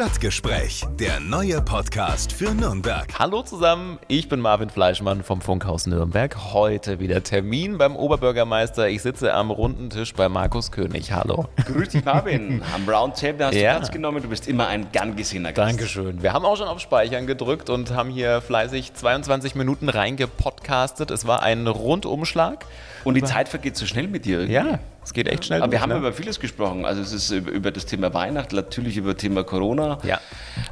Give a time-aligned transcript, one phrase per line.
[0.00, 3.06] Stadtgespräch, der neue Podcast für Nürnberg.
[3.18, 6.36] Hallo zusammen, ich bin Marvin Fleischmann vom Funkhaus Nürnberg.
[6.52, 8.90] Heute wieder Termin beim Oberbürgermeister.
[8.90, 11.12] Ich sitze am runden Tisch bei Markus König.
[11.12, 11.46] Hallo.
[11.64, 12.62] Grüß dich, Marvin.
[12.74, 13.72] Am Roundtable hast Ja.
[13.72, 14.20] du Platz genommen.
[14.22, 15.70] Du bist immer ein gern gesehener Gast.
[15.70, 16.22] Dankeschön.
[16.22, 21.10] Wir haben auch schon auf Speichern gedrückt und haben hier fleißig 22 Minuten reingepodcastet.
[21.10, 22.66] Es war ein Rundumschlag.
[23.04, 24.40] Und die Zeit vergeht so schnell mit dir.
[24.40, 24.52] irgendwie.
[24.56, 25.62] Ja, es geht echt schnell.
[25.62, 25.98] Aber wir durch, haben ne?
[25.98, 26.84] über vieles gesprochen.
[26.84, 30.20] Also es ist über, das Thema Weihnachten, natürlich über Thema Corona, ja.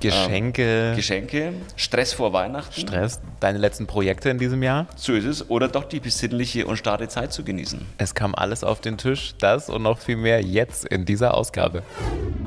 [0.01, 2.81] Geschenke, Geschenke, Stress vor Weihnachten.
[2.81, 4.89] Stress, deine letzten Projekte in diesem Jahr.
[4.97, 5.51] So ist es.
[5.51, 7.81] Oder doch die besinnliche und starre Zeit zu genießen.
[7.97, 11.85] Es kam alles auf den Tisch, das und noch viel mehr jetzt in dieser Ausgabe.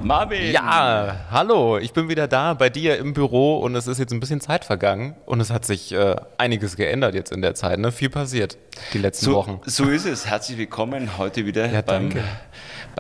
[0.04, 0.52] Marvin!
[0.52, 4.20] Ja, hallo, ich bin wieder da bei dir im Büro und es ist jetzt ein
[4.20, 7.92] bisschen Zeit vergangen und es hat sich äh, einiges geändert jetzt in der Zeit, ne?
[7.92, 8.58] Viel passiert
[8.94, 9.60] die letzten So, Wochen.
[9.66, 10.28] so ist es.
[10.28, 12.20] Herzlich willkommen heute wieder Ja, danke.
[12.20, 12.26] beim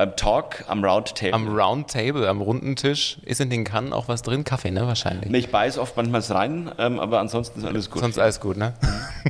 [0.05, 1.33] Talk am Roundtable.
[1.33, 4.43] Am Round Table, am runden Tisch, ist in den Kannen auch was drin?
[4.43, 4.85] Kaffee, ne?
[4.85, 5.33] Wahrscheinlich.
[5.33, 8.01] ich beiß oft manchmal rein, ähm, aber ansonsten ist alles gut.
[8.01, 8.73] Sonst alles gut, ne?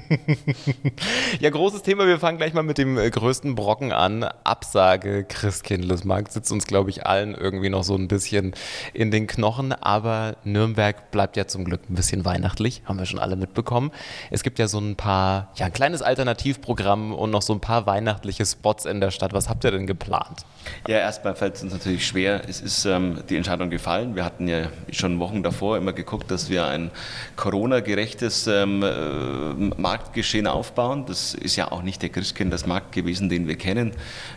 [1.39, 2.05] ja, großes Thema.
[2.05, 4.23] Wir fangen gleich mal mit dem äh, größten Brocken an.
[4.43, 8.53] Absage Christkindlesmarkt sitzt uns, glaube ich, allen irgendwie noch so ein bisschen
[8.93, 9.71] in den Knochen.
[9.71, 13.91] Aber Nürnberg bleibt ja zum Glück ein bisschen weihnachtlich, haben wir schon alle mitbekommen.
[14.31, 17.85] Es gibt ja so ein paar, ja, ein kleines Alternativprogramm und noch so ein paar
[17.85, 19.31] weihnachtliche Spots in der Stadt.
[19.31, 20.45] Was habt ihr denn geplant?
[20.87, 22.41] Ja, erstmal fällt es uns natürlich schwer.
[22.47, 24.15] Es ist ähm, die Entscheidung gefallen.
[24.15, 26.91] Wir hatten ja schon Wochen davor immer geguckt, dass wir ein
[27.35, 31.05] Corona-gerechtes ähm, äh, Marktgeschehen aufbauen.
[31.05, 33.91] Das ist ja auch nicht der Christkindlesmarkt gewesen, den wir kennen.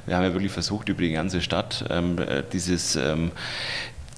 [0.06, 3.30] Wir haben ja wirklich versucht, über die ganze Stadt ähm, äh, dieses ähm,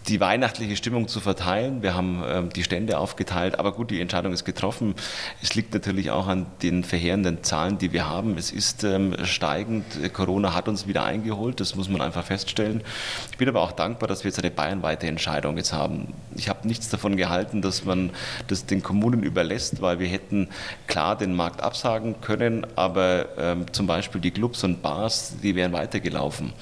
[0.08, 1.82] die weihnachtliche Stimmung zu verteilen.
[1.82, 4.94] Wir haben ähm, die Stände aufgeteilt, aber gut, die Entscheidung ist getroffen.
[5.42, 8.36] Es liegt natürlich auch an den verheerenden Zahlen, die wir haben.
[8.36, 9.84] Es ist ähm, steigend.
[10.12, 12.82] Corona hat uns wieder eingeholt, das muss man einfach feststellen.
[13.30, 16.14] Ich bin aber auch dankbar, dass wir jetzt eine bayernweite Entscheidung jetzt haben.
[16.34, 18.10] Ich habe nichts davon gehalten, dass man
[18.48, 20.48] das den Kommunen überlässt, weil wir hätten
[20.86, 25.72] klar den Markt absagen können, aber ähm, zum Beispiel die Clubs und Bars, die wären
[25.72, 26.52] weitergelaufen.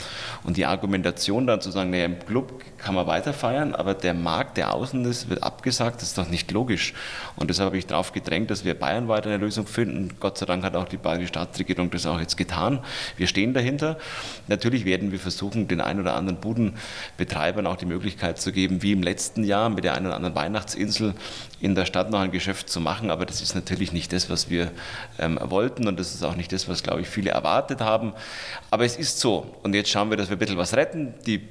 [0.45, 4.15] Und die Argumentation dann zu sagen, naja, im Club kann man weiter feiern, aber der
[4.15, 6.95] Markt, der außen ist, wird abgesagt, das ist doch nicht logisch.
[7.37, 10.17] Und deshalb habe ich darauf gedrängt, dass wir bayernweit eine Lösung finden.
[10.21, 12.81] Gott sei Dank hat auch die bayerische Staatsregierung das auch jetzt getan.
[13.17, 13.99] Wir stehen dahinter.
[14.49, 18.93] Natürlich werden wir versuchen, den ein oder anderen Budenbetreibern auch die Möglichkeit zu geben, wie
[18.93, 21.15] im letzten Jahr mit der einen oder anderen Weihnachtsinsel
[21.61, 23.11] in der Stadt noch ein Geschäft zu machen.
[23.11, 24.71] Aber das ist natürlich nicht das, was wir
[25.19, 28.13] ähm, wollten und das ist auch nicht das, was, glaube ich, viele erwartet haben.
[28.71, 29.55] Aber es ist so.
[29.63, 31.15] Und jetzt schauen wir, dass wir ein bisschen was retten.
[31.27, 31.43] Die,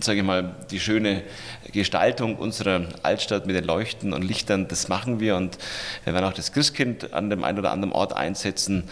[0.00, 1.22] sage ich mal, die schöne
[1.72, 5.36] Gestaltung unserer Altstadt mit den Leuchten und Lichtern, das machen wir.
[5.36, 5.58] Und
[6.04, 8.88] wir werden auch das Christkind an dem einen oder anderen Ort einsetzen.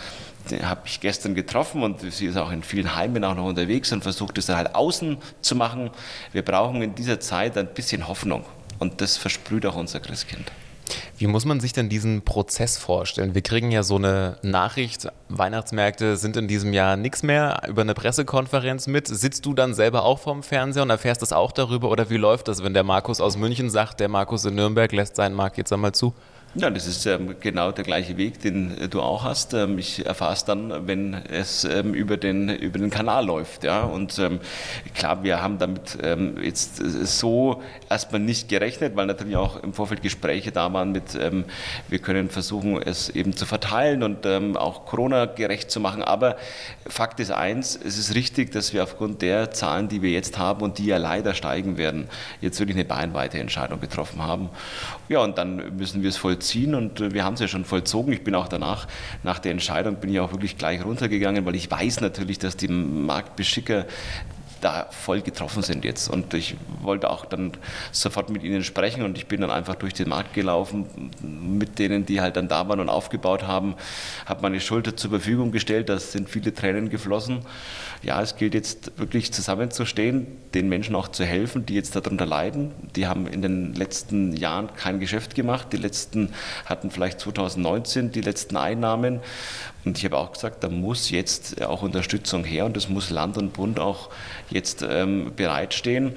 [0.50, 3.92] Den habe ich gestern getroffen und sie ist auch in vielen Heimen auch noch unterwegs
[3.92, 5.90] und versucht es dann halt außen zu machen.
[6.32, 8.44] Wir brauchen in dieser Zeit ein bisschen Hoffnung
[8.78, 10.50] und das versprüht auch unser Christkind.
[11.18, 13.34] Wie muss man sich denn diesen Prozess vorstellen?
[13.34, 17.94] Wir kriegen ja so eine Nachricht, Weihnachtsmärkte sind in diesem Jahr nichts mehr, über eine
[17.94, 19.08] Pressekonferenz mit.
[19.08, 21.90] Sitzt du dann selber auch vorm Fernseher und erfährst das auch darüber?
[21.90, 25.16] Oder wie läuft das, wenn der Markus aus München sagt, der Markus in Nürnberg lässt
[25.16, 26.14] seinen Markt jetzt einmal zu?
[26.58, 29.52] Ja, das ist ähm, genau der gleiche Weg, den äh, du auch hast.
[29.52, 33.62] Ähm, ich erfahre es dann, wenn es ähm, über, den, über den Kanal läuft.
[33.62, 33.82] Ja?
[33.82, 34.18] Und
[34.94, 35.98] klar, wir haben damit
[36.42, 41.18] jetzt äh, so erstmal nicht gerechnet, weil natürlich auch im Vorfeld Gespräche da waren mit,
[41.88, 46.02] wir können versuchen, es eben zu verteilen und auch Corona-gerecht zu machen.
[46.02, 46.36] Aber
[46.86, 50.62] Fakt ist eins, es ist richtig, dass wir aufgrund der Zahlen, die wir jetzt haben
[50.62, 52.08] und die ja leider steigen werden,
[52.40, 54.50] jetzt wirklich eine bayernweite Entscheidung getroffen haben.
[55.08, 58.12] Ja, und dann müssen wir es vollziehen und äh, wir haben es ja schon vollzogen.
[58.12, 58.86] Ich bin auch danach,
[59.22, 62.68] nach der Entscheidung, bin ich auch wirklich gleich runtergegangen, weil ich weiß natürlich, dass die
[62.68, 63.86] Marktbeschicker
[64.60, 66.08] da voll getroffen sind jetzt.
[66.08, 67.52] Und ich wollte auch dann
[67.92, 72.06] sofort mit ihnen sprechen und ich bin dann einfach durch den Markt gelaufen mit denen,
[72.06, 73.74] die halt dann da waren und aufgebaut haben,
[74.24, 77.40] habe meine Schulter zur Verfügung gestellt, da sind viele Tränen geflossen.
[78.02, 82.72] Ja, es gilt jetzt wirklich zusammenzustehen, den Menschen auch zu helfen, die jetzt darunter leiden.
[82.94, 85.72] Die haben in den letzten Jahren kein Geschäft gemacht.
[85.72, 86.32] Die letzten
[86.64, 89.20] hatten vielleicht 2019 die letzten Einnahmen.
[89.86, 93.38] Und ich habe auch gesagt, da muss jetzt auch Unterstützung her und das muss Land
[93.38, 94.10] und Bund auch
[94.50, 96.14] jetzt ähm, bereitstehen.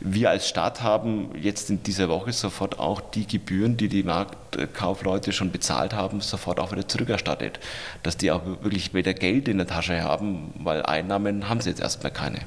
[0.00, 5.32] Wir als Stadt haben jetzt in dieser Woche sofort auch die Gebühren, die die Marktkaufleute
[5.32, 7.60] schon bezahlt haben, sofort auch wieder zurückerstattet.
[8.02, 11.80] Dass die auch wirklich wieder Geld in der Tasche haben, weil Einnahmen haben sie jetzt
[11.80, 12.40] erstmal keine.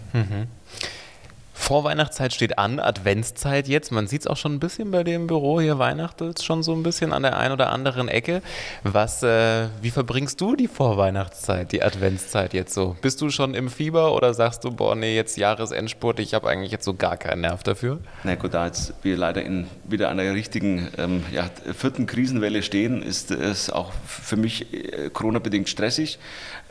[1.55, 3.91] Vorweihnachtszeit steht an, Adventszeit jetzt.
[3.91, 5.79] Man sieht es auch schon ein bisschen bei im Büro hier.
[5.79, 8.41] Weihnachten ist schon so ein bisschen an der einen oder anderen Ecke.
[8.83, 12.95] Was, äh, wie verbringst du die Vorweihnachtszeit, die Adventszeit jetzt so?
[13.01, 16.71] Bist du schon im Fieber oder sagst du, boah, nee, jetzt Jahresendspurt, ich habe eigentlich
[16.71, 17.99] jetzt so gar keinen Nerv dafür?
[18.23, 23.01] Na gut, da jetzt wir leider in wieder einer richtigen ähm, ja, vierten Krisenwelle stehen,
[23.01, 26.19] ist es auch für mich äh, Corona-bedingt stressig.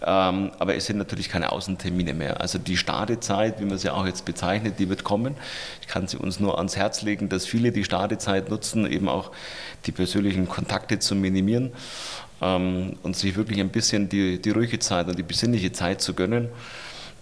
[0.07, 2.41] Ähm, aber es sind natürlich keine Außentermine mehr.
[2.41, 5.35] Also die Startezeit, wie man sie auch jetzt bezeichnet, die wird kommen.
[5.81, 9.31] Ich kann sie uns nur ans Herz legen, dass viele die Startezeit nutzen, eben auch
[9.87, 11.73] die persönlichen Kontakte zu minimieren
[12.43, 16.15] ähm, und sich wirklich ein bisschen die, die ruhige Zeit und die besinnliche Zeit zu
[16.15, 16.49] gönnen.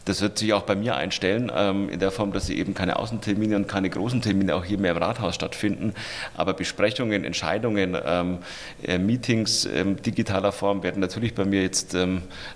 [0.04, 3.56] Das wird sich auch bei mir einstellen, ähm, in der Form, dass eben keine Außentermine
[3.56, 5.94] und keine großen Termine auch hier mehr im Rathaus stattfinden.
[6.36, 8.38] Aber Besprechungen, Entscheidungen, ähm,
[8.82, 11.96] äh, Meetings ähm, digitaler Form werden natürlich bei mir jetzt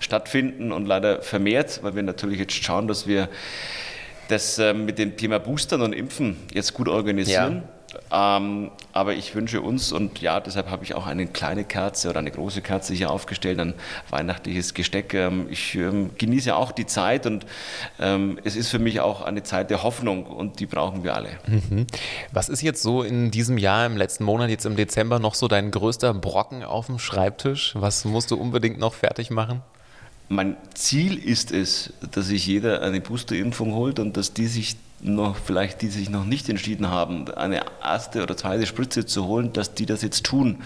[0.01, 3.29] stattfinden und leider vermehrt, weil wir natürlich jetzt schauen, dass wir
[4.29, 7.63] das mit dem Thema Boostern und Impfen jetzt gut organisieren.
[7.67, 7.76] Ja
[8.11, 12.19] ähm, aber ich wünsche uns, und ja, deshalb habe ich auch eine kleine Kerze oder
[12.19, 13.75] eine große Kerze hier aufgestellt, ein
[14.11, 15.15] weihnachtliches Gesteck.
[15.15, 17.47] Ähm, ich ähm, genieße auch die Zeit und
[18.01, 21.31] ähm, es ist für mich auch eine Zeit der Hoffnung und die brauchen wir alle.
[21.47, 21.87] Mhm.
[22.33, 25.49] Was ist jetzt so in diesem Jahr, im letzten Monat, jetzt im Dezember, noch so
[25.49, 27.75] dein größter Brocken auf dem Schreibtisch?
[27.77, 29.63] Was musst du unbedingt noch fertig machen?
[30.29, 35.37] Mein Ziel ist es, dass sich jeder eine Boosterimpfung holt und dass die sich noch
[35.37, 39.75] vielleicht die sich noch nicht entschieden haben, eine erste oder zweite Spritze zu holen, dass
[39.75, 40.63] die das jetzt tun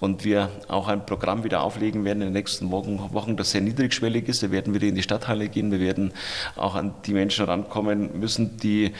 [0.00, 3.60] und wir auch ein Programm wieder auflegen werden in den nächsten Wochen, Wochen das sehr
[3.62, 4.42] niedrigschwellig ist.
[4.42, 5.70] Wir werden wieder in die Stadthalle gehen.
[5.70, 6.12] Wir werden
[6.54, 8.92] auch an die Menschen rankommen müssen, die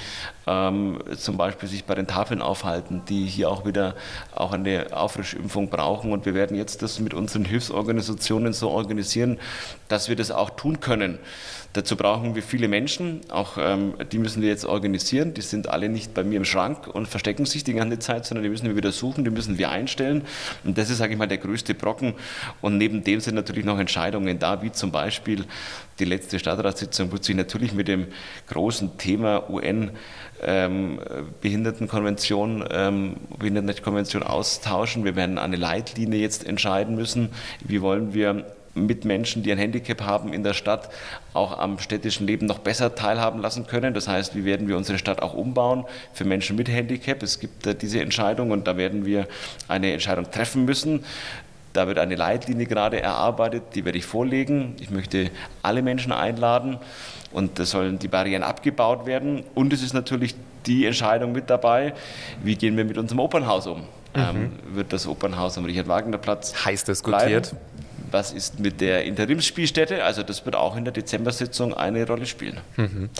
[0.46, 3.94] ähm, zum Beispiel sich bei den Tafeln aufhalten, die hier auch wieder
[4.34, 6.12] auch eine Auffrischimpfung brauchen.
[6.12, 9.38] Und wir werden jetzt das mit unseren Hilfsorganisationen so organisieren,
[9.88, 11.18] dass wir das auch tun können.
[11.76, 15.34] Dazu brauchen wir viele Menschen, auch ähm, die müssen wir jetzt organisieren.
[15.34, 18.44] Die sind alle nicht bei mir im Schrank und verstecken sich die ganze Zeit, sondern
[18.44, 20.22] die müssen wir wieder suchen, die müssen wir einstellen.
[20.64, 22.14] Und das ist, sage ich mal, der größte Brocken.
[22.62, 25.44] Und neben dem sind natürlich noch Entscheidungen da, wie zum Beispiel
[25.98, 28.06] die letzte Stadtratssitzung wird sich natürlich mit dem
[28.48, 29.90] großen Thema UN
[30.42, 30.98] ähm,
[31.42, 35.04] Behindertenkonvention, ähm, Behindertenkonvention austauschen.
[35.04, 37.30] Wir werden eine Leitlinie jetzt entscheiden müssen.
[37.60, 38.46] Wie wollen wir
[38.76, 40.90] mit Menschen, die ein Handicap haben in der Stadt,
[41.32, 43.94] auch am städtischen Leben noch besser teilhaben lassen können.
[43.94, 47.22] Das heißt, wie werden wir unsere Stadt auch umbauen für Menschen mit Handicap?
[47.22, 49.26] Es gibt diese Entscheidung und da werden wir
[49.66, 51.04] eine Entscheidung treffen müssen.
[51.72, 54.76] Da wird eine Leitlinie gerade erarbeitet, die werde ich vorlegen.
[54.80, 55.30] Ich möchte
[55.62, 56.78] alle Menschen einladen
[57.32, 59.42] und da sollen die Barrieren abgebaut werden.
[59.54, 60.34] Und es ist natürlich
[60.66, 61.92] die Entscheidung mit dabei,
[62.42, 63.80] wie gehen wir mit unserem Opernhaus um.
[63.80, 63.86] Mhm.
[64.14, 67.50] Ähm, wird das Opernhaus am Richard-Wagner-Platz heiß diskutiert?
[67.50, 67.58] Bleiben?
[68.16, 70.02] Was ist mit der Interimsspielstätte.
[70.02, 72.58] Also das wird auch in der Dezember-Sitzung eine Rolle spielen.
[72.76, 73.10] Mhm.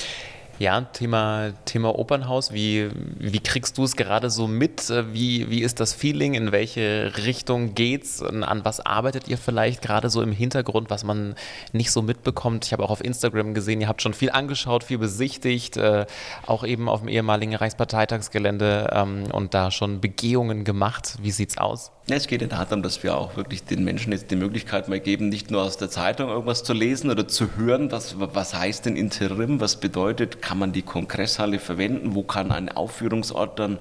[0.59, 2.51] Ja, Thema, Thema Opernhaus.
[2.51, 2.89] Wie,
[3.19, 4.91] wie kriegst du es gerade so mit?
[5.13, 6.33] Wie, wie ist das Feeling?
[6.33, 8.23] In welche Richtung geht's?
[8.23, 11.35] An was arbeitet ihr vielleicht gerade so im Hintergrund, was man
[11.73, 12.65] nicht so mitbekommt?
[12.65, 16.07] Ich habe auch auf Instagram gesehen, ihr habt schon viel angeschaut, viel besichtigt, äh,
[16.47, 21.19] auch eben auf dem ehemaligen Reichsparteitagsgelände ähm, und da schon Begehungen gemacht.
[21.21, 21.93] Wie sieht's aus?
[22.09, 25.01] Ja, es geht ja darum, dass wir auch wirklich den Menschen jetzt die Möglichkeit mal
[25.01, 28.87] geben, nicht nur aus der Zeitung irgendwas zu lesen oder zu hören, was, was heißt
[28.87, 33.79] denn Interim, was bedeutet, kann man die Kongresshalle verwenden, wo kann ein Aufführungsort dann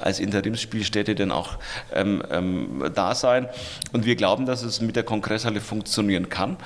[0.00, 1.50] als Interimsspielstätte denn auch
[1.94, 3.48] ähm, ähm, da sein.
[3.92, 6.56] Und wir glauben, dass es mit der Kongresshalle funktionieren kann.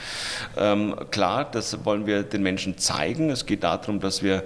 [0.56, 3.28] Ähm, klar, das wollen wir den Menschen zeigen.
[3.28, 4.44] Es geht darum, dass wir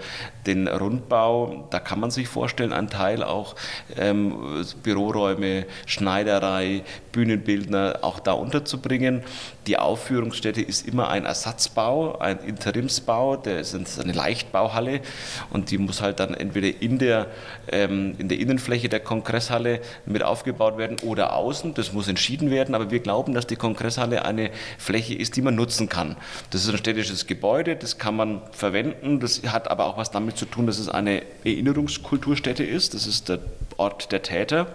[0.49, 3.55] den Rundbau, da kann man sich vorstellen, ein Teil auch
[3.97, 9.23] ähm, Büroräume, Schneiderei, Bühnenbildner auch da unterzubringen.
[9.69, 15.03] Die Aufführungsstätte ist immer ein Ersatzbau, ein Interimsbau, der ist eine Leichtbauhalle
[15.51, 17.27] und die muss halt dann entweder in der,
[17.71, 21.75] ähm, in der Innenfläche der Kongresshalle mit aufgebaut werden oder außen.
[21.75, 25.55] Das muss entschieden werden, aber wir glauben, dass die Kongresshalle eine Fläche ist, die man
[25.55, 26.17] nutzen kann.
[26.49, 29.21] Das ist ein städtisches Gebäude, das kann man verwenden.
[29.21, 32.95] Das hat aber auch was damit zu tun, dass es eine Erinnerungskulturstätte ist.
[32.95, 33.41] Das ist der
[33.77, 34.69] Ort der Täter.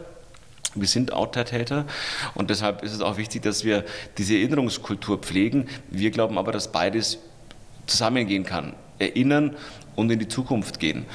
[0.76, 1.86] Wir sind Outer-Täter
[2.34, 3.86] und deshalb ist es auch wichtig, dass wir
[4.18, 5.68] diese Erinnerungskultur pflegen.
[5.90, 7.20] Wir glauben aber, dass beides
[7.86, 8.74] zusammengehen kann.
[9.00, 9.56] Erinnern
[9.96, 11.06] und in die Zukunft gehen.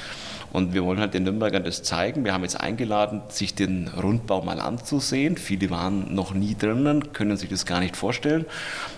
[0.51, 2.25] Und wir wollen halt den Nürnbergern das zeigen.
[2.25, 5.37] Wir haben jetzt eingeladen, sich den Rundbau mal anzusehen.
[5.37, 8.45] Viele waren noch nie drinnen, können sich das gar nicht vorstellen.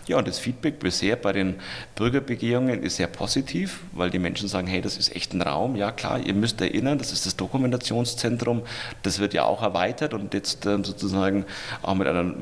[0.08, 1.56] Ja, und das Feedback bisher bei den
[1.96, 5.76] Bürgerbegehungen ist sehr positiv, weil die Menschen sagen, hey, das ist echt ein Raum.
[5.76, 8.62] Ja, klar, ihr müsst erinnern, das ist das Dokumentationszentrum.
[9.04, 11.46] Das wird ja auch erweitert und jetzt ähm, sozusagen
[11.82, 12.34] auch mit einer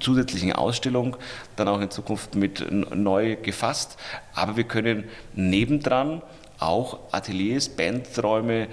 [0.00, 1.16] zusätzlichen Ausstellung
[1.56, 3.96] dann auch in Zukunft mit neu gefasst.
[4.34, 5.04] Aber wir können
[5.34, 6.22] nebendran
[6.58, 8.68] auch Ateliers, Bandräume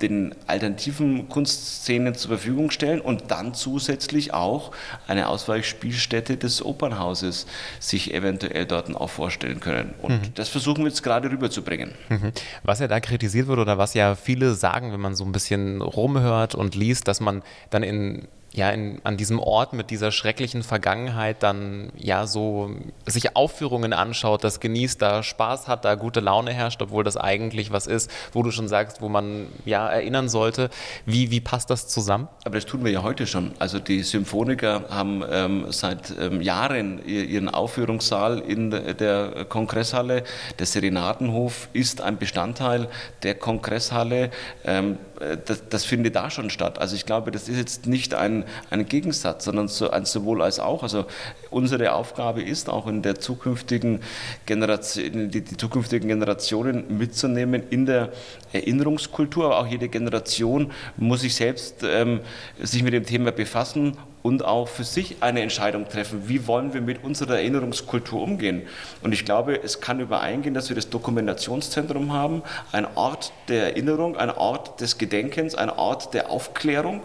[0.00, 4.70] den alternativen Kunstszenen zur Verfügung stellen und dann zusätzlich auch
[5.06, 7.46] eine Ausweichspielstätte des Opernhauses
[7.80, 9.94] sich eventuell dort auch vorstellen können.
[10.00, 10.34] Und mhm.
[10.34, 11.92] das versuchen wir jetzt gerade rüberzubringen.
[12.08, 12.32] Mhm.
[12.62, 15.82] Was ja da kritisiert wird oder was ja viele sagen, wenn man so ein bisschen
[15.82, 20.62] rumhört und liest, dass man dann in ja in, an diesem Ort mit dieser schrecklichen
[20.62, 22.70] Vergangenheit dann ja so
[23.06, 27.72] sich Aufführungen anschaut, das genießt, da Spaß hat, da gute Laune herrscht, obwohl das eigentlich
[27.72, 30.68] was ist, wo du schon sagst, wo man ja erinnern sollte.
[31.06, 32.28] Wie, wie passt das zusammen?
[32.44, 33.52] Aber das tun wir ja heute schon.
[33.58, 40.24] Also die Symphoniker haben ähm, seit ähm, Jahren ihren Aufführungssaal in der Kongresshalle.
[40.58, 42.88] Der Serenadenhof ist ein Bestandteil
[43.22, 44.30] der Kongresshalle.
[44.64, 44.98] Ähm,
[45.44, 46.78] das, das, findet da schon statt.
[46.78, 50.60] Also ich glaube, das ist jetzt nicht ein, ein Gegensatz, sondern so ein sowohl als
[50.60, 50.82] auch.
[50.82, 51.06] Also
[51.50, 54.00] unsere Aufgabe ist auch in der zukünftigen
[54.46, 58.12] Generation, die, die zukünftigen Generationen mitzunehmen in der
[58.52, 59.46] Erinnerungskultur.
[59.46, 62.20] Aber auch jede Generation muss sich selbst ähm,
[62.62, 63.96] sich mit dem Thema befassen
[64.28, 68.66] und auch für sich eine Entscheidung treffen, wie wollen wir mit unserer Erinnerungskultur umgehen.
[69.02, 74.18] Und ich glaube, es kann übereingehen, dass wir das Dokumentationszentrum haben, ein Ort der Erinnerung,
[74.18, 77.00] ein Ort des Gedenkens, ein Ort der Aufklärung.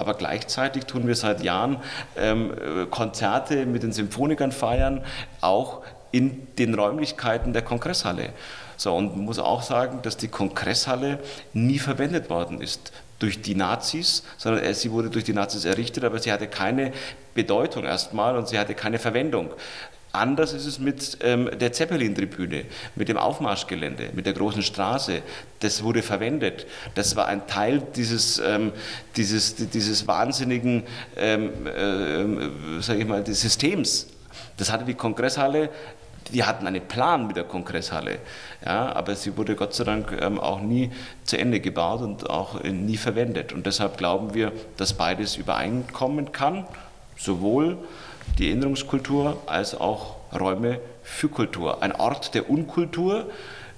[0.00, 1.76] Aber gleichzeitig tun wir seit Jahren
[2.16, 2.52] ähm,
[2.90, 5.04] Konzerte mit den Symphonikern feiern,
[5.40, 8.30] auch in den Räumlichkeiten der Kongresshalle.
[8.76, 11.18] So, und man muss auch sagen, dass die Kongresshalle
[11.52, 16.18] nie verwendet worden ist durch die Nazis, sondern sie wurde durch die Nazis errichtet, aber
[16.18, 16.92] sie hatte keine
[17.34, 19.50] Bedeutung erstmal und sie hatte keine Verwendung.
[20.12, 22.64] Anders ist es mit ähm, der Zeppelin-Tribüne,
[22.94, 25.20] mit dem Aufmarschgelände, mit der großen Straße.
[25.60, 26.66] Das wurde verwendet.
[26.94, 28.72] Das war ein Teil dieses, ähm,
[29.16, 30.84] dieses, dieses wahnsinnigen
[31.16, 34.06] ähm, äh, ich mal, des Systems.
[34.56, 35.68] Das hatte die Kongresshalle
[36.32, 38.18] die hatten einen Plan mit der Kongresshalle,
[38.64, 40.90] ja, aber sie wurde Gott sei Dank ähm, auch nie
[41.24, 43.52] zu Ende gebaut und auch äh, nie verwendet.
[43.52, 46.66] Und deshalb glauben wir, dass beides übereinkommen kann,
[47.16, 47.78] sowohl
[48.38, 51.82] die Erinnerungskultur als auch Räume für Kultur.
[51.82, 53.30] Ein Ort der Unkultur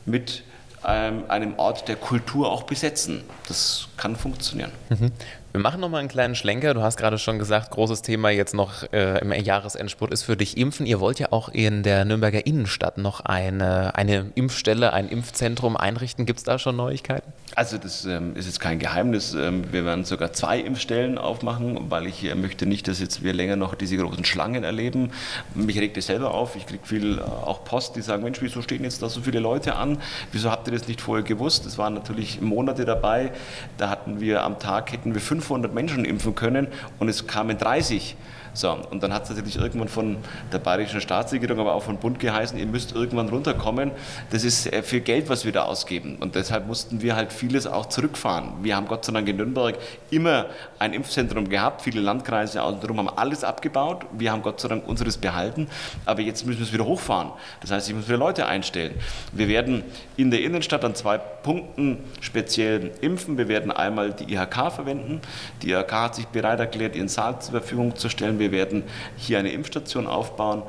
[0.06, 0.42] mit
[0.86, 3.24] ähm, einem Ort der Kultur auch besetzen.
[3.46, 4.70] Das kann funktionieren.
[4.88, 5.12] Mhm.
[5.50, 6.74] Wir machen nochmal einen kleinen Schlenker.
[6.74, 10.58] Du hast gerade schon gesagt, großes Thema jetzt noch äh, im Jahresendspurt ist für dich
[10.58, 10.84] Impfen.
[10.84, 16.26] Ihr wollt ja auch in der Nürnberger Innenstadt noch eine, eine Impfstelle, ein Impfzentrum einrichten.
[16.26, 17.32] Gibt es da schon Neuigkeiten?
[17.54, 19.32] Also das ähm, ist jetzt kein Geheimnis.
[19.32, 23.32] Ähm, wir werden sogar zwei Impfstellen aufmachen, weil ich äh, möchte nicht, dass jetzt wir
[23.32, 25.12] länger noch diese großen Schlangen erleben.
[25.54, 26.56] Mich regt es selber auf.
[26.56, 29.40] Ich kriege viel äh, auch Post, die sagen, Mensch, wieso stehen jetzt da so viele
[29.40, 29.96] Leute an?
[30.30, 31.64] Wieso habt ihr das nicht vorher gewusst?
[31.64, 33.32] Es waren natürlich Monate dabei.
[33.78, 36.68] Da hatten wir am Tag, hätten wir 500 Menschen impfen können
[36.98, 38.16] und es kamen 30.
[38.54, 40.16] So, und dann hat es natürlich irgendwann von
[40.52, 43.90] der bayerischen Staatsregierung, aber auch von Bund geheißen, ihr müsst irgendwann runterkommen.
[44.30, 46.16] Das ist äh, viel Geld, was wir da ausgeben.
[46.20, 48.52] Und deshalb mussten wir halt vieles auch zurückfahren.
[48.62, 49.76] Wir haben Gott sei Dank in Nürnberg
[50.10, 50.46] immer
[50.78, 51.82] ein Impfzentrum gehabt.
[51.82, 54.06] Viele Landkreise außenrum haben alles abgebaut.
[54.12, 55.68] Wir haben Gott sei Dank unseres behalten.
[56.04, 57.30] Aber jetzt müssen wir es wieder hochfahren.
[57.60, 58.94] Das heißt, ich muss wieder Leute einstellen.
[59.32, 59.84] Wir werden
[60.16, 63.38] in der Innenstadt an zwei Punkten speziell impfen.
[63.38, 65.20] Wir werden einmal die IHK verwenden.
[65.62, 68.38] Die IHK hat sich bereit erklärt, ihren Saal zur Verfügung zu stellen.
[68.38, 68.84] Wir werden
[69.16, 70.62] hier eine Impfstation aufbauen.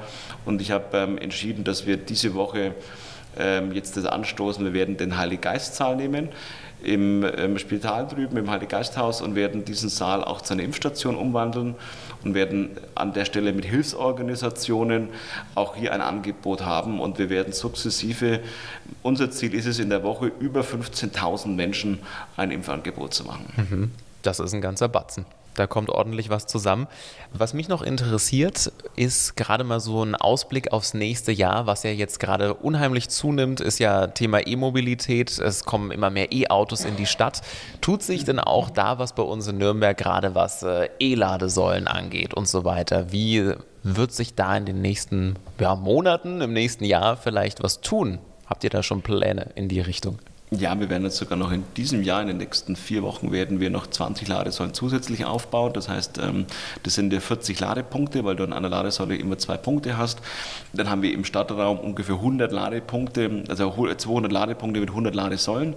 [0.46, 2.74] Und ich habe ähm, entschieden, dass wir diese Woche
[3.38, 4.64] ähm, jetzt das anstoßen.
[4.66, 6.30] Wir werden den Heiliggeistsaal nehmen
[6.84, 11.76] im, im Spital drüben, im Heiliggeisthaus und werden diesen Saal auch zu einer Impfstation umwandeln
[12.24, 15.10] und werden an der Stelle mit Hilfsorganisationen
[15.56, 18.40] auch hier ein Angebot haben und wir werden sukzessive,
[19.04, 22.00] unser Ziel ist es in der Woche über 15.000 Menschen
[22.38, 23.46] ein Impfangebot zu machen.
[23.58, 23.92] Mhm.
[24.22, 25.26] Das ist ein ganzer Batzen.
[25.56, 26.88] Da kommt ordentlich was zusammen.
[27.34, 31.92] Was mich noch interessiert, ist gerade mal so ein Ausblick aufs nächste Jahr, was ja
[31.92, 35.38] jetzt gerade unheimlich zunimmt, ist ja Thema E-Mobilität.
[35.38, 37.42] Es kommen immer mehr E-Autos in die Stadt.
[37.82, 42.34] Tut sich denn auch da was bei uns in Nürnberg, gerade was äh, E-Ladesäulen angeht
[42.34, 43.12] und so weiter?
[43.12, 43.54] Wie
[43.84, 48.20] wird sich da in den nächsten ja, Monaten, im nächsten Jahr vielleicht was tun?
[48.46, 50.20] Habt ihr da schon Pläne in die Richtung?
[50.52, 53.60] Ja, wir werden jetzt sogar noch in diesem Jahr, in den nächsten vier Wochen, werden
[53.60, 55.74] wir noch 20 Ladesäulen zusätzlich aufbauen.
[55.74, 56.48] Das heißt, ähm,
[56.82, 60.22] das sind ja 40 Ladepunkte, weil du an einer Ladesäule immer zwei Punkte hast.
[60.74, 65.76] Dann haben wir im Stadtraum ungefähr 100 Ladepunkte, also 200 Ladepunkte mit 100 Ladesäulen.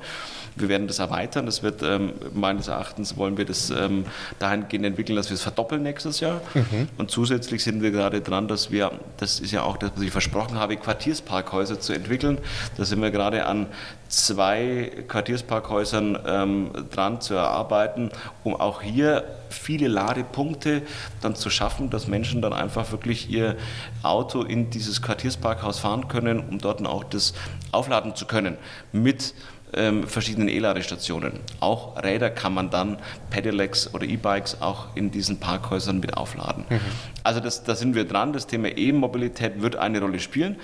[0.57, 1.45] Wir werden das erweitern.
[1.45, 4.07] Das wird ähm, meines Erachtens wollen wir das ähm,
[4.39, 6.41] dahingehend entwickeln, dass wir es verdoppeln nächstes Jahr.
[6.55, 6.89] Mhm.
[6.97, 10.11] Und zusätzlich sind wir gerade dran, dass wir, das ist ja auch das, was ich
[10.11, 12.39] versprochen habe, Quartiersparkhäuser zu entwickeln.
[12.79, 13.67] Da sind wir gerade an
[14.13, 18.11] zwei Quartiersparkhäusern ähm, dran zu erarbeiten,
[18.45, 20.83] um auch hier viele Ladepunkte
[21.23, 23.57] dann zu schaffen, dass Menschen dann einfach wirklich ihr
[24.03, 27.33] Auto in dieses Quartiersparkhaus fahren können, um dort auch das
[27.71, 28.59] aufladen zu können
[28.93, 29.35] mit
[29.75, 31.41] ähm, verschiedenen E-Ladestationen.
[31.61, 32.99] Auch Räder kann man dann,
[33.31, 36.65] Pedelecs oder E-Bikes, auch in diesen Parkhäusern mit aufladen.
[36.69, 36.81] Mhm.
[37.23, 38.35] Also das, da sind wir dran.
[38.35, 40.57] Das Thema E-Mobilität wird eine Rolle spielen.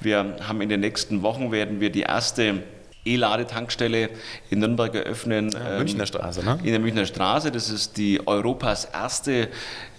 [0.00, 2.64] Wir haben in den nächsten Wochen, werden wir die erste
[3.14, 4.10] E-Ladetankstelle
[4.50, 5.50] in Nürnberg eröffnen.
[5.50, 6.58] Ja, ähm, Münchner Straße, ne?
[6.62, 7.50] In der Münchner Straße.
[7.50, 9.48] Das ist die Europas erste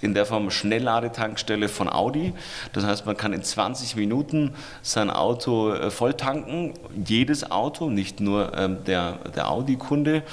[0.01, 2.33] in der Form Schnellladetankstelle von Audi.
[2.73, 6.73] Das heißt, man kann in 20 Minuten sein Auto äh, voll tanken.
[7.05, 10.23] Jedes Auto, nicht nur ähm, der, der Audi-Kunde.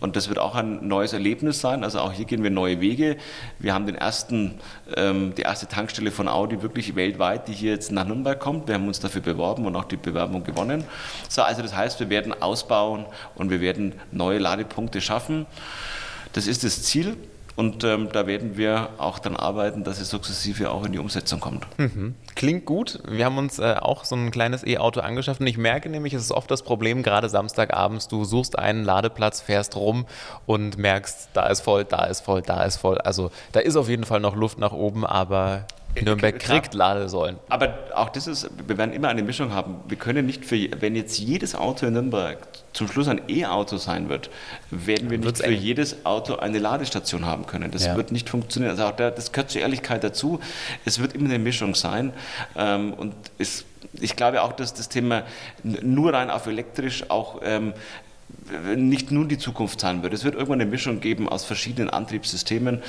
[0.00, 1.82] Und das wird auch ein neues Erlebnis sein.
[1.82, 3.16] Also auch hier gehen wir neue Wege.
[3.58, 4.58] Wir haben den ersten,
[4.96, 8.68] ähm, die erste Tankstelle von Audi wirklich weltweit, die hier jetzt nach Nürnberg kommt.
[8.68, 10.84] Wir haben uns dafür beworben und auch die Bewerbung gewonnen.
[11.28, 15.46] So, also das heißt, wir werden ausbauen und wir werden neue Ladepunkte schaffen.
[16.34, 17.16] Das ist das Ziel.
[17.56, 21.38] Und ähm, da werden wir auch dann arbeiten, dass es sukzessive auch in die Umsetzung
[21.38, 21.66] kommt.
[21.78, 22.16] Mhm.
[22.34, 23.00] Klingt gut.
[23.06, 26.22] Wir haben uns äh, auch so ein kleines E-Auto angeschafft und ich merke nämlich, es
[26.22, 30.06] ist oft das Problem, gerade Samstagabends, du suchst einen Ladeplatz, fährst rum
[30.46, 32.98] und merkst, da ist voll, da ist voll, da ist voll.
[32.98, 35.66] Also da ist auf jeden Fall noch Luft nach oben, aber
[36.02, 37.38] Nürnberg kriegt Ladesäulen.
[37.48, 39.76] Aber auch das ist, wir werden immer eine Mischung haben.
[39.86, 42.38] Wir können nicht für, wenn jetzt jedes Auto in Nürnberg
[42.72, 44.30] zum Schluss ein E-Auto sein wird,
[44.70, 45.60] werden wir nicht für eng.
[45.60, 47.70] jedes Auto eine Ladestation haben können.
[47.70, 47.96] Das ja.
[47.96, 48.72] wird nicht funktionieren.
[48.72, 50.40] Also auch der, das gehört zur Ehrlichkeit dazu.
[50.84, 52.12] Es wird immer eine Mischung sein.
[52.56, 53.64] Ähm, und es,
[54.00, 55.22] ich glaube auch, dass das Thema
[55.62, 57.72] nur rein auf elektrisch auch ähm,
[58.76, 60.12] nicht nur die Zukunft sein wird.
[60.12, 62.82] Es wird irgendwann eine Mischung geben aus verschiedenen Antriebssystemen.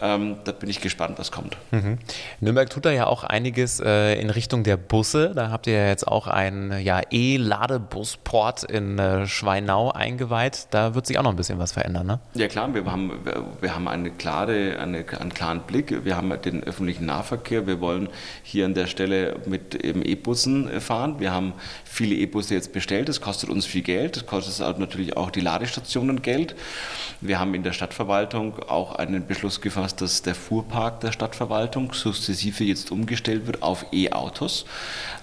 [0.00, 1.56] Ähm, da bin ich gespannt, was kommt.
[1.70, 1.98] Mhm.
[2.40, 5.32] Nürnberg tut da ja auch einiges äh, in Richtung der Busse.
[5.34, 10.68] Da habt ihr ja jetzt auch einen ja, E-Ladebusport in äh, Schweinau eingeweiht.
[10.70, 12.20] Da wird sich auch noch ein bisschen was verändern, ne?
[12.34, 13.12] Ja klar, wir haben,
[13.60, 16.04] wir haben eine klare, eine, einen klaren Blick.
[16.04, 17.66] Wir haben den öffentlichen Nahverkehr.
[17.66, 18.08] Wir wollen
[18.42, 21.20] hier an der Stelle mit E-Bussen fahren.
[21.20, 21.52] Wir haben
[21.92, 23.08] viele E-Busse jetzt bestellt.
[23.08, 24.16] Das kostet uns viel Geld.
[24.16, 26.54] Das kostet natürlich natürlich auch die Ladestationen Geld.
[27.20, 32.64] Wir haben in der Stadtverwaltung auch einen Beschluss gefasst, dass der Fuhrpark der Stadtverwaltung sukzessive
[32.64, 34.64] jetzt umgestellt wird auf E-Autos.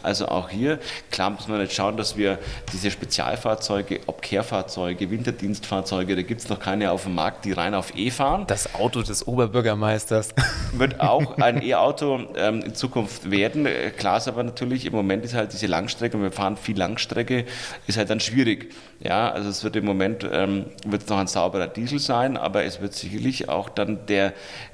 [0.02, 0.80] Also auch hier,
[1.12, 2.40] klar muss man jetzt schauen, dass wir
[2.72, 7.74] diese Spezialfahrzeuge, ob Kehrfahrzeuge, Winterdienstfahrzeuge, da gibt es noch keine auf dem Markt, die rein
[7.74, 8.46] auf E fahren.
[8.48, 10.29] Das Auto des Oberbürgermeisters.
[10.74, 13.68] Wird auch ein E-Auto ähm, in Zukunft werden.
[13.98, 17.45] Klar ist aber natürlich, im Moment ist halt diese Langstrecke, und wir fahren viel Langstrecke,
[17.87, 18.74] ist halt dann schwierig.
[19.00, 22.81] Ja, also es wird im Moment ähm, wird noch ein sauberer Diesel sein, aber es
[22.81, 24.33] wird sicherlich auch dann der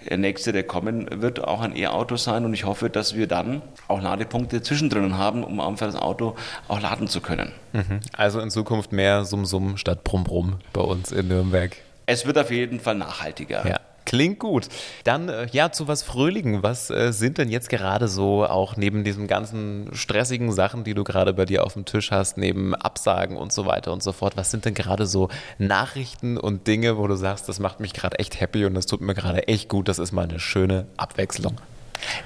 [0.10, 2.46] nächste, der kommen wird, auch ein E-Auto sein.
[2.46, 6.36] Und ich hoffe, dass wir dann auch Ladepunkte zwischendrin haben, um einfach das Auto
[6.68, 7.52] auch laden zu können.
[7.74, 8.00] Mhm.
[8.14, 11.76] Also in Zukunft mehr Sum-Sum statt Brumm-Brumm bei uns in Nürnberg.
[12.08, 13.68] Es wird auf jeden Fall nachhaltiger.
[13.68, 13.80] Ja.
[14.06, 14.70] Klingt gut.
[15.04, 16.64] Dann äh, ja zu was Fröhlichen.
[16.64, 21.04] Was äh, sind denn jetzt gerade so auch neben diesen ganzen stressigen Sachen, die du
[21.04, 24.38] gerade bei dir auf dem Tisch hast, neben Absagen und so weiter und so fort?
[24.38, 28.20] Was sind denn gerade so Nachrichten und Dinge, wo du sagst, das macht mich gerade
[28.20, 29.88] echt happy und das tut mir gerade echt gut.
[29.88, 31.58] Das ist mal eine schöne Abwechslung.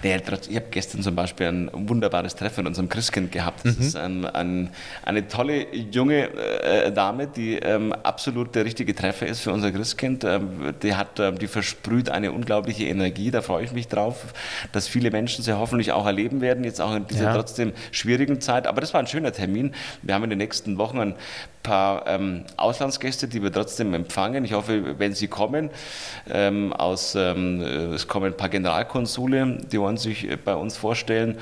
[0.04, 3.66] Nee, ich habe gestern zum Beispiel ein wunderbares Treffen mit unserem Christkind gehabt.
[3.66, 3.86] Das mhm.
[3.86, 4.70] ist ein, ein,
[5.04, 6.30] eine tolle junge
[6.64, 10.24] äh, Dame, die ähm, absolut der richtige Treffer ist für unser Christkind.
[10.24, 13.32] Ähm, die, hat, ähm, die versprüht eine unglaubliche Energie.
[13.32, 14.34] Da freue ich mich drauf,
[14.72, 17.34] dass viele Menschen sie hoffentlich auch erleben werden, jetzt auch in dieser ja.
[17.34, 18.68] trotzdem schwierigen Zeit.
[18.68, 19.74] Aber das war ein schöner Termin.
[20.02, 21.16] Wir haben in den nächsten Wochen ein
[21.64, 24.46] paar ähm, Auslandsgäste, die wir trotzdem empfangen.
[24.46, 25.70] Ich hoffe, wenn sie kommen,
[26.30, 31.38] ähm, aus, ähm, es kommen ein paar Generalkonsule, die wollen sich äh, bei uns vorstellen.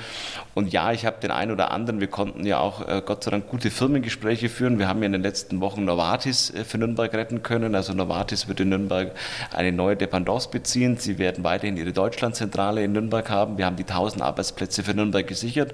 [0.54, 3.30] Und ja, ich habe den einen oder anderen, wir konnten ja auch äh, Gott sei
[3.30, 4.78] Dank gute Firmengespräche führen.
[4.78, 7.74] Wir haben ja in den letzten Wochen Novartis äh, für Nürnberg retten können.
[7.74, 9.12] Also Novartis wird in Nürnberg
[9.54, 10.96] eine neue Dependance beziehen.
[10.96, 13.56] Sie werden weiterhin ihre Deutschlandzentrale in Nürnberg haben.
[13.56, 15.72] Wir haben die 1000 Arbeitsplätze für Nürnberg gesichert.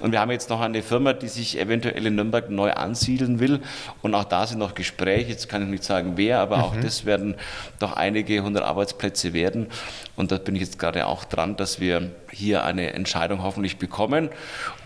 [0.00, 3.60] Und wir haben jetzt noch eine Firma, die sich eventuell in Nürnberg neu ansiedeln will.
[4.02, 5.30] Und auch da sind noch Gespräche.
[5.30, 6.62] Jetzt kann ich nicht sagen, wer, aber mhm.
[6.62, 7.36] auch das werden
[7.78, 9.68] doch einige hundert Arbeitsplätze werden.
[10.16, 14.28] Und da bin ich jetzt gerade auch dran, dass wir hier eine Entscheidung hoffentlich bekommen.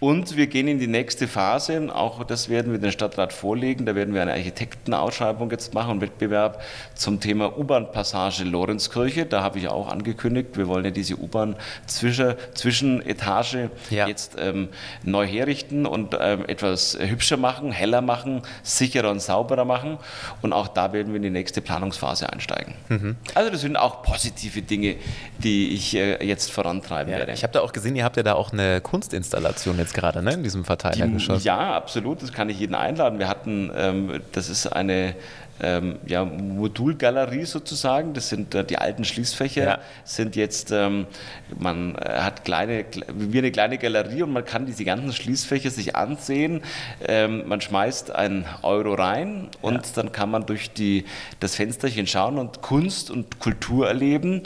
[0.01, 1.95] Und wir gehen in die nächste Phase.
[1.95, 3.85] Auch das werden wir den Stadtrat vorlegen.
[3.85, 6.63] Da werden wir eine Architektenausschreibung jetzt machen, einen Wettbewerb
[6.95, 9.27] zum Thema U-Bahn-Passage Lorenzkirche.
[9.27, 14.07] Da habe ich auch angekündigt, wir wollen ja diese U-Bahn-Zwischenetage ja.
[14.07, 14.69] jetzt ähm,
[15.03, 19.99] neu herrichten und ähm, etwas hübscher machen, heller machen, sicherer und sauberer machen.
[20.43, 22.75] Und auch da werden wir in die nächste Planungsphase einsteigen.
[22.89, 23.17] Mhm.
[23.35, 24.97] Also das sind auch positive Dinge,
[25.39, 27.33] die ich äh, jetzt vorantreiben ja, werde.
[27.33, 30.33] Ich habe da auch gesehen, ihr habt ja da auch eine Kunstinstallation jetzt gerade ne,
[30.33, 31.45] in diesem Verteilergeschoss.
[31.45, 32.23] Ja, absolut.
[32.23, 33.19] Das kann ich jeden einladen.
[33.19, 35.15] Wir hatten, ähm, das ist eine
[35.61, 38.15] ähm, ja, Modulgalerie sozusagen.
[38.15, 39.79] Das sind äh, die alten Schließfächer, ja.
[40.05, 41.07] sind jetzt, ähm,
[41.59, 45.97] man äh, hat kleine, wie eine kleine Galerie und man kann diese ganzen Schließfächer sich
[45.97, 46.63] ansehen.
[47.07, 49.93] Ähm, man schmeißt einen Euro rein und ja.
[49.95, 51.05] dann kann man durch die,
[51.41, 54.43] das Fensterchen schauen und Kunst und Kultur erleben.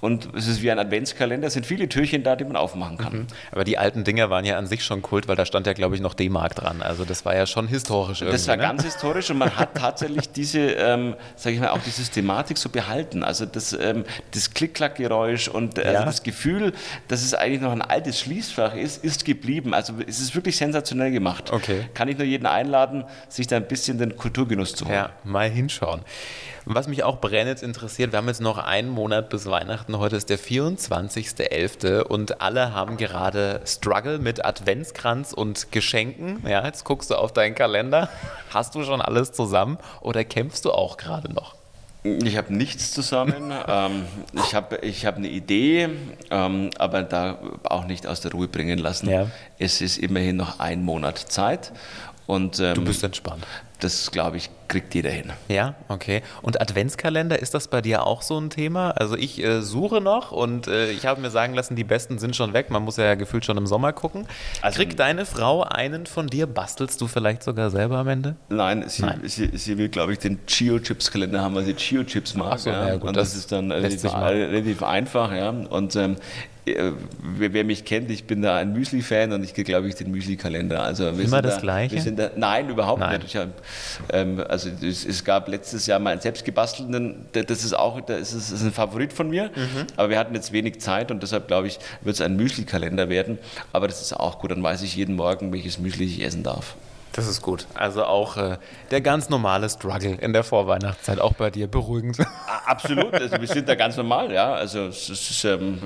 [0.00, 3.12] Und es ist wie ein Adventskalender, es sind viele Türchen da, die man aufmachen kann.
[3.12, 3.26] Mhm.
[3.52, 5.94] Aber die alten Dinger waren ja an sich schon Kult, weil da stand ja, glaube
[5.94, 6.82] ich, noch D-Mark dran.
[6.82, 8.20] Also das war ja schon historisch.
[8.20, 8.62] Das war ne?
[8.62, 12.58] ganz historisch und man hat tatsächlich diese diese, ähm, sage ich mal, auch die Systematik
[12.58, 13.22] so behalten.
[13.22, 16.04] Also das, ähm, das Klick-Klack-Geräusch und äh, ja.
[16.04, 16.72] das Gefühl,
[17.08, 19.74] dass es eigentlich noch ein altes Schließfach ist, ist geblieben.
[19.74, 21.52] Also es ist wirklich sensationell gemacht.
[21.52, 21.88] Okay.
[21.94, 24.94] Kann ich nur jeden einladen, sich da ein bisschen den Kulturgenuss zu holen.
[24.94, 26.02] Ja, mal hinschauen.
[26.68, 29.96] Was mich auch brennend interessiert, wir haben jetzt noch einen Monat bis Weihnachten.
[29.98, 32.00] Heute ist der 24.11.
[32.00, 36.42] und alle haben gerade Struggle mit Adventskranz und Geschenken.
[36.44, 38.08] Ja, jetzt guckst du auf deinen Kalender.
[38.50, 41.54] Hast du schon alles zusammen oder kämpfst du auch gerade noch?
[42.02, 43.52] Ich habe nichts zusammen.
[43.68, 45.88] ähm, ich habe ich hab eine Idee,
[46.30, 49.08] ähm, aber da auch nicht aus der Ruhe bringen lassen.
[49.08, 49.26] Ja.
[49.58, 51.72] Es ist immerhin noch ein Monat Zeit.
[52.26, 53.46] Und, ähm, du bist entspannt.
[53.80, 55.32] Das, glaube ich, kriegt jeder hin.
[55.48, 56.22] Ja, okay.
[56.42, 58.90] Und Adventskalender, ist das bei dir auch so ein Thema?
[58.92, 62.34] Also ich äh, suche noch und äh, ich habe mir sagen lassen, die besten sind
[62.34, 62.70] schon weg.
[62.70, 64.26] Man muss ja gefühlt schon im Sommer gucken.
[64.62, 66.46] Also, Kriegt deine Frau einen von dir?
[66.46, 68.36] Bastelst du vielleicht sogar selber am Ende?
[68.48, 69.20] Nein, sie, Nein.
[69.24, 72.58] sie, sie will, glaube ich, den Chio-Chips-Kalender haben, weil sie Chio-Chips mag.
[72.58, 72.88] So, ja.
[72.88, 75.32] Ja, gut, und das, das, ist dann relativ, relativ einfach.
[75.32, 75.50] Ja.
[75.50, 76.16] Und ähm, äh,
[76.66, 80.82] wer, mich kennt, ich bin da ein Müsli-Fan und ich kriege, glaube ich, den Müsli-Kalender.
[80.82, 82.12] Also Immer das da, Gleiche?
[82.12, 83.20] Da, nein, überhaupt nein.
[83.20, 83.36] nicht.
[83.36, 83.48] Hab,
[84.12, 88.50] ähm, also es, es, gab letztes Jahr mal einen selbstgebastelten, das ist auch das ist,
[88.50, 89.86] das ist ein Favorit von mir, mhm.
[89.96, 93.38] aber wir hatten jetzt wenig Zeit und deshalb, glaube ich, wird es ein Müsli-Kalender werden.
[93.72, 96.74] Aber das ist auch gut, dann weiß ich jeden Morgen, welches Müsli ich essen darf.
[97.16, 97.66] Das ist gut.
[97.74, 98.58] Also auch äh,
[98.90, 102.18] der ganz normale Struggle in der Vorweihnachtszeit, auch bei dir beruhigend.
[102.66, 104.52] Absolut, also wir sind da ganz normal, ja.
[104.52, 105.78] Also ist, ähm,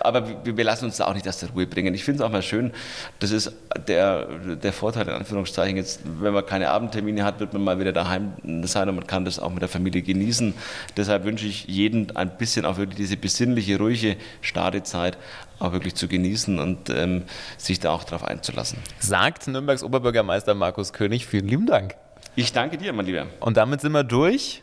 [0.00, 1.92] aber wir, wir, lassen uns da auch nicht aus der Ruhe bringen.
[1.92, 2.72] Ich finde es auch mal schön,
[3.18, 3.52] das ist
[3.88, 4.24] der,
[4.56, 8.32] der Vorteil in Anführungszeichen jetzt, wenn man keine Abendtermine hat, wird man mal wieder daheim
[8.64, 10.54] sein und man kann das auch mit der Familie genießen.
[10.96, 15.18] Deshalb wünsche ich jedem ein bisschen auch wirklich diese besinnliche, ruhige Startezeit
[15.60, 17.24] auch wirklich zu genießen und ähm,
[17.58, 18.78] sich da auch darauf einzulassen.
[18.98, 21.26] Sagt Nürnbergs Oberbürgermeister Markus König.
[21.26, 21.96] Vielen lieben Dank.
[22.36, 23.26] Ich danke dir, mein Lieber.
[23.40, 24.62] Und damit sind wir durch.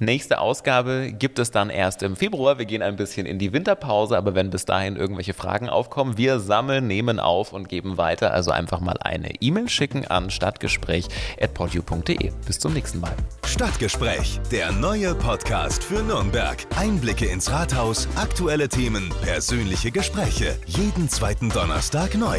[0.00, 2.58] Nächste Ausgabe gibt es dann erst im Februar.
[2.58, 6.38] Wir gehen ein bisschen in die Winterpause, aber wenn bis dahin irgendwelche Fragen aufkommen, wir
[6.38, 8.32] sammeln, nehmen auf und geben weiter.
[8.32, 12.30] Also einfach mal eine E-Mail schicken an stadtgespräch.podu.de.
[12.46, 13.10] Bis zum nächsten Mal.
[13.44, 16.64] Stadtgespräch, der neue Podcast für Nürnberg.
[16.76, 20.56] Einblicke ins Rathaus, aktuelle Themen, persönliche Gespräche.
[20.66, 22.38] Jeden zweiten Donnerstag neu.